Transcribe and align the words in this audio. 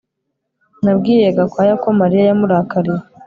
Nabwiye 0.83 1.27
Gakwaya 1.37 1.73
ko 1.83 1.87
Mariya 1.99 2.23
yamurakariye 2.29 3.01